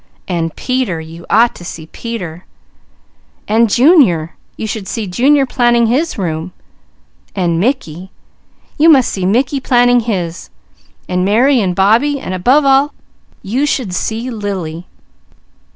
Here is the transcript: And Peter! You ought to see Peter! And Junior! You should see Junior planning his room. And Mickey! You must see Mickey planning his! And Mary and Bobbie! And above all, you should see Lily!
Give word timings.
And 0.27 0.55
Peter! 0.55 0.99
You 0.99 1.27
ought 1.29 1.53
to 1.53 1.63
see 1.63 1.85
Peter! 1.85 2.43
And 3.47 3.69
Junior! 3.69 4.35
You 4.57 4.65
should 4.65 4.87
see 4.87 5.05
Junior 5.05 5.45
planning 5.45 5.85
his 5.85 6.17
room. 6.17 6.53
And 7.35 7.59
Mickey! 7.59 8.09
You 8.79 8.89
must 8.89 9.11
see 9.11 9.27
Mickey 9.27 9.59
planning 9.59 9.99
his! 9.99 10.49
And 11.07 11.23
Mary 11.23 11.61
and 11.61 11.75
Bobbie! 11.75 12.19
And 12.19 12.33
above 12.33 12.65
all, 12.65 12.95
you 13.43 13.67
should 13.67 13.93
see 13.93 14.31
Lily! 14.31 14.87